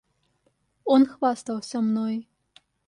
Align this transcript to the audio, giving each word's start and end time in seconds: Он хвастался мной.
Он 0.83 1.05
хвастался 1.05 1.79
мной. 1.79 2.27